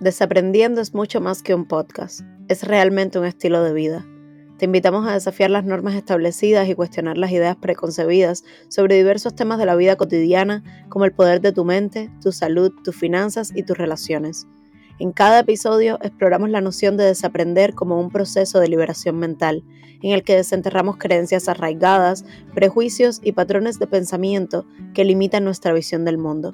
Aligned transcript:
Desaprendiendo 0.00 0.80
es 0.80 0.92
mucho 0.92 1.20
más 1.20 1.42
que 1.44 1.54
un 1.54 1.66
podcast, 1.66 2.22
es 2.48 2.64
realmente 2.64 3.20
un 3.20 3.24
estilo 3.24 3.62
de 3.62 3.72
vida. 3.72 4.04
Te 4.58 4.64
invitamos 4.64 5.06
a 5.06 5.12
desafiar 5.12 5.50
las 5.50 5.64
normas 5.64 5.94
establecidas 5.94 6.68
y 6.68 6.74
cuestionar 6.74 7.16
las 7.16 7.30
ideas 7.30 7.54
preconcebidas 7.54 8.42
sobre 8.68 8.96
diversos 8.96 9.36
temas 9.36 9.56
de 9.58 9.66
la 9.66 9.76
vida 9.76 9.94
cotidiana, 9.94 10.64
como 10.88 11.04
el 11.04 11.12
poder 11.12 11.40
de 11.40 11.52
tu 11.52 11.64
mente, 11.64 12.10
tu 12.20 12.32
salud, 12.32 12.72
tus 12.82 12.96
finanzas 12.96 13.52
y 13.54 13.62
tus 13.62 13.78
relaciones. 13.78 14.48
En 14.98 15.12
cada 15.12 15.40
episodio 15.40 16.00
exploramos 16.02 16.50
la 16.50 16.60
noción 16.60 16.96
de 16.96 17.04
desaprender 17.04 17.74
como 17.74 18.00
un 18.00 18.10
proceso 18.10 18.58
de 18.58 18.68
liberación 18.68 19.16
mental, 19.16 19.62
en 20.02 20.10
el 20.10 20.24
que 20.24 20.34
desenterramos 20.34 20.96
creencias 20.96 21.48
arraigadas, 21.48 22.24
prejuicios 22.52 23.20
y 23.22 23.30
patrones 23.30 23.78
de 23.78 23.86
pensamiento 23.86 24.66
que 24.92 25.04
limitan 25.04 25.44
nuestra 25.44 25.72
visión 25.72 26.04
del 26.04 26.18
mundo. 26.18 26.52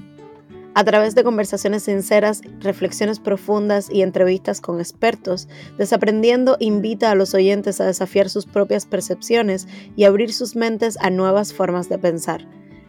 A 0.73 0.85
través 0.85 1.17
de 1.17 1.25
conversaciones 1.25 1.83
sinceras, 1.83 2.43
reflexiones 2.61 3.19
profundas 3.19 3.91
y 3.91 4.03
entrevistas 4.03 4.61
con 4.61 4.79
expertos, 4.79 5.49
Desaprendiendo 5.79 6.57
invita 6.61 7.11
a 7.11 7.17
los 7.17 7.35
oyentes 7.35 7.81
a 7.81 7.87
desafiar 7.87 8.29
sus 8.29 8.47
propias 8.47 8.87
percepciones 8.87 9.67
y 9.97 10.05
abrir 10.05 10.33
sus 10.33 10.55
mentes 10.55 10.97
a 11.01 11.11
nuevas 11.11 11.53
formas 11.53 11.89
de 11.89 11.99
pensar. 11.99 12.47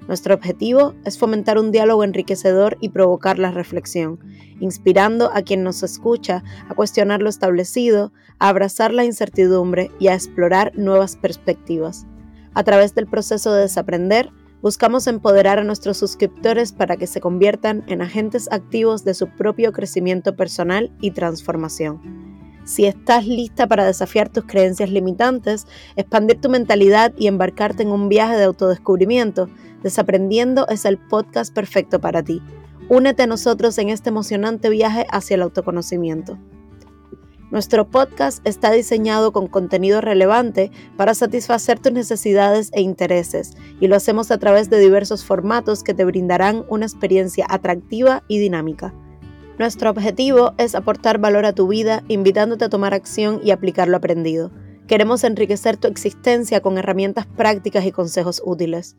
Nuestro 0.07 0.35
objetivo 0.35 0.93
es 1.05 1.17
fomentar 1.17 1.57
un 1.57 1.71
diálogo 1.71 2.03
enriquecedor 2.03 2.77
y 2.81 2.89
provocar 2.89 3.39
la 3.39 3.51
reflexión, 3.51 4.19
inspirando 4.59 5.31
a 5.33 5.41
quien 5.41 5.63
nos 5.63 5.81
escucha 5.83 6.43
a 6.69 6.75
cuestionar 6.75 7.21
lo 7.21 7.29
establecido, 7.29 8.11
a 8.37 8.49
abrazar 8.49 8.93
la 8.93 9.05
incertidumbre 9.05 9.89
y 9.99 10.07
a 10.09 10.13
explorar 10.13 10.71
nuevas 10.75 11.15
perspectivas. 11.15 12.05
A 12.53 12.63
través 12.63 12.93
del 12.93 13.07
proceso 13.07 13.53
de 13.53 13.61
desaprender, 13.61 14.31
Buscamos 14.61 15.07
empoderar 15.07 15.59
a 15.59 15.63
nuestros 15.63 15.97
suscriptores 15.97 16.71
para 16.71 16.97
que 16.97 17.07
se 17.07 17.19
conviertan 17.19 17.83
en 17.87 18.01
agentes 18.01 18.47
activos 18.51 19.03
de 19.03 19.13
su 19.13 19.27
propio 19.27 19.71
crecimiento 19.71 20.35
personal 20.35 20.91
y 21.01 21.11
transformación. 21.11 21.99
Si 22.63 22.85
estás 22.85 23.25
lista 23.25 23.67
para 23.67 23.85
desafiar 23.85 24.29
tus 24.29 24.45
creencias 24.45 24.91
limitantes, 24.91 25.65
expandir 25.95 26.39
tu 26.39 26.49
mentalidad 26.49 27.11
y 27.17 27.27
embarcarte 27.27 27.81
en 27.81 27.89
un 27.89 28.07
viaje 28.07 28.37
de 28.37 28.43
autodescubrimiento, 28.43 29.49
Desaprendiendo 29.83 30.67
es 30.67 30.85
el 30.85 30.99
podcast 30.99 31.53
perfecto 31.53 31.99
para 31.99 32.21
ti. 32.21 32.41
Únete 32.89 33.23
a 33.23 33.27
nosotros 33.27 33.77
en 33.77 33.89
este 33.89 34.09
emocionante 34.09 34.69
viaje 34.69 35.07
hacia 35.09 35.35
el 35.35 35.41
autoconocimiento. 35.41 36.37
Nuestro 37.51 37.85
podcast 37.85 38.39
está 38.47 38.71
diseñado 38.71 39.33
con 39.33 39.47
contenido 39.47 39.99
relevante 39.99 40.71
para 40.95 41.13
satisfacer 41.13 41.79
tus 41.79 41.91
necesidades 41.91 42.69
e 42.71 42.79
intereses 42.79 43.57
y 43.81 43.87
lo 43.87 43.97
hacemos 43.97 44.31
a 44.31 44.37
través 44.37 44.69
de 44.69 44.79
diversos 44.79 45.25
formatos 45.25 45.83
que 45.83 45.93
te 45.93 46.05
brindarán 46.05 46.63
una 46.69 46.85
experiencia 46.85 47.45
atractiva 47.49 48.23
y 48.29 48.39
dinámica. 48.39 48.93
Nuestro 49.59 49.89
objetivo 49.89 50.53
es 50.57 50.75
aportar 50.75 51.17
valor 51.17 51.45
a 51.45 51.51
tu 51.51 51.67
vida 51.67 52.03
invitándote 52.07 52.63
a 52.63 52.69
tomar 52.69 52.93
acción 52.93 53.41
y 53.43 53.51
aplicar 53.51 53.89
lo 53.89 53.97
aprendido. 53.97 54.49
Queremos 54.87 55.25
enriquecer 55.25 55.75
tu 55.75 55.89
existencia 55.89 56.61
con 56.61 56.77
herramientas 56.77 57.25
prácticas 57.25 57.85
y 57.85 57.91
consejos 57.91 58.41
útiles. 58.45 58.95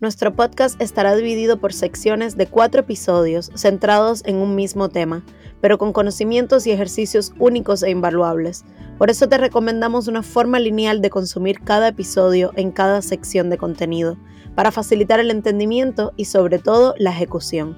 Nuestro 0.00 0.34
podcast 0.34 0.80
estará 0.80 1.14
dividido 1.16 1.60
por 1.60 1.72
secciones 1.72 2.36
de 2.36 2.46
cuatro 2.46 2.82
episodios 2.82 3.50
centrados 3.56 4.22
en 4.26 4.36
un 4.36 4.54
mismo 4.54 4.88
tema, 4.88 5.24
pero 5.60 5.78
con 5.78 5.92
conocimientos 5.92 6.66
y 6.66 6.70
ejercicios 6.70 7.32
únicos 7.38 7.82
e 7.82 7.90
invaluables. 7.90 8.64
Por 8.98 9.10
eso 9.10 9.28
te 9.28 9.38
recomendamos 9.38 10.08
una 10.08 10.22
forma 10.22 10.58
lineal 10.58 11.00
de 11.00 11.10
consumir 11.10 11.60
cada 11.60 11.88
episodio 11.88 12.52
en 12.56 12.70
cada 12.70 13.02
sección 13.02 13.50
de 13.50 13.58
contenido, 13.58 14.16
para 14.54 14.72
facilitar 14.72 15.20
el 15.20 15.30
entendimiento 15.30 16.12
y 16.16 16.24
sobre 16.24 16.58
todo 16.58 16.94
la 16.98 17.10
ejecución. 17.10 17.76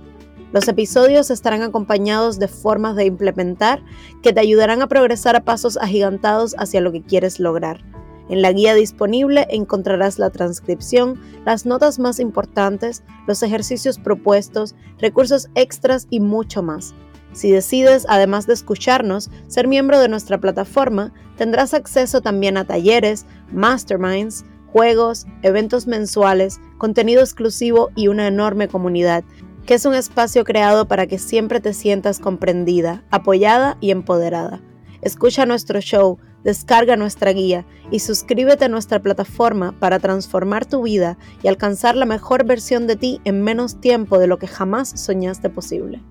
Los 0.53 0.67
episodios 0.67 1.31
estarán 1.31 1.63
acompañados 1.63 2.39
de 2.39 2.49
formas 2.49 2.97
de 2.97 3.05
implementar 3.05 3.83
que 4.23 4.33
te 4.33 4.41
ayudarán 4.41 4.83
a 4.83 4.89
progresar 4.89 5.37
a 5.37 5.45
pasos 5.45 5.77
agigantados 5.77 6.57
hacia 6.59 6.81
lo 6.81 6.91
que 6.91 7.03
quieres 7.03 7.39
lograr. 7.39 7.85
En 8.31 8.43
la 8.43 8.53
guía 8.53 8.75
disponible 8.75 9.47
encontrarás 9.51 10.19
la 10.19 10.31
transcripción, 10.31 11.21
las 11.45 11.67
notas 11.67 11.99
más 11.99 12.19
importantes, 12.19 13.03
los 13.27 13.43
ejercicios 13.43 13.99
propuestos, 13.99 14.75
recursos 14.99 15.49
extras 15.55 16.07
y 16.11 16.21
mucho 16.21 16.63
más. 16.63 16.95
Si 17.33 17.51
decides, 17.51 18.07
además 18.09 18.47
de 18.47 18.55
escucharnos, 18.55 19.31
ser 19.47 19.69
miembro 19.69 20.01
de 20.01 20.09
nuestra 20.09 20.39
plataforma, 20.39 21.13
tendrás 21.37 21.75
acceso 21.75 22.21
también 22.21 22.57
a 22.57 22.65
talleres, 22.65 23.27
masterminds, 23.53 24.45
juegos, 24.67 25.27
eventos 25.43 25.87
mensuales, 25.87 26.61
contenido 26.79 27.21
exclusivo 27.21 27.91
y 27.95 28.09
una 28.09 28.27
enorme 28.27 28.69
comunidad, 28.69 29.25
que 29.67 29.75
es 29.75 29.85
un 29.85 29.95
espacio 29.95 30.45
creado 30.45 30.89
para 30.89 31.07
que 31.07 31.19
siempre 31.19 31.61
te 31.61 31.75
sientas 31.75 32.19
comprendida, 32.19 33.05
apoyada 33.11 33.77
y 33.81 33.91
empoderada. 33.91 34.61
Escucha 35.03 35.47
nuestro 35.47 35.81
show 35.81 36.19
Descarga 36.45 36.97
nuestra 36.97 37.33
guía 37.33 37.67
y 37.91 37.99
suscríbete 37.99 38.65
a 38.65 38.69
nuestra 38.69 39.01
plataforma 39.01 39.79
para 39.79 39.99
transformar 39.99 40.65
tu 40.65 40.83
vida 40.83 41.19
y 41.43 41.49
alcanzar 41.49 41.97
la 41.97 42.07
mejor 42.07 42.47
versión 42.47 42.87
de 42.87 42.97
ti 42.97 43.21
en 43.25 43.43
menos 43.43 43.81
tiempo 43.81 44.19
de 44.19 44.27
lo 44.27 44.39
que 44.39 44.47
jamás 44.47 44.89
soñaste 44.89 45.51
posible. 45.51 46.03